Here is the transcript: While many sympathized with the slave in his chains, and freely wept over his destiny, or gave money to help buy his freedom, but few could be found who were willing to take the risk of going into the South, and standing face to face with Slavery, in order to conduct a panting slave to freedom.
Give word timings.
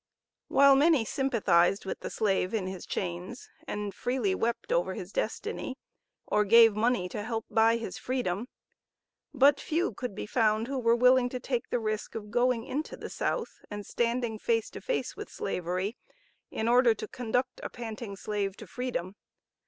While 0.47 0.75
many 0.75 1.05
sympathized 1.05 1.85
with 1.85 1.99
the 1.99 2.09
slave 2.09 2.55
in 2.55 2.65
his 2.65 2.87
chains, 2.87 3.51
and 3.67 3.93
freely 3.93 4.33
wept 4.33 4.71
over 4.71 4.95
his 4.95 5.11
destiny, 5.11 5.77
or 6.25 6.43
gave 6.43 6.73
money 6.75 7.07
to 7.09 7.21
help 7.21 7.45
buy 7.51 7.77
his 7.77 7.99
freedom, 7.99 8.47
but 9.31 9.59
few 9.59 9.93
could 9.93 10.15
be 10.15 10.25
found 10.25 10.65
who 10.65 10.79
were 10.79 10.95
willing 10.95 11.29
to 11.29 11.39
take 11.39 11.69
the 11.69 11.79
risk 11.79 12.15
of 12.15 12.31
going 12.31 12.63
into 12.65 12.97
the 12.97 13.11
South, 13.11 13.59
and 13.69 13.85
standing 13.85 14.39
face 14.39 14.71
to 14.71 14.81
face 14.81 15.15
with 15.15 15.29
Slavery, 15.29 15.97
in 16.49 16.67
order 16.67 16.95
to 16.95 17.07
conduct 17.07 17.59
a 17.61 17.69
panting 17.69 18.15
slave 18.15 18.57
to 18.57 18.65
freedom. 18.65 19.13